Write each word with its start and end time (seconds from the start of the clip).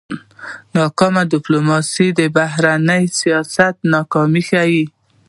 ناکامه 0.77 1.23
ډيپلوماسي 1.33 2.07
د 2.19 2.21
بهرني 2.35 3.03
سیاست 3.19 3.75
ناکامي 3.93 4.41
ښيي. 4.49 4.83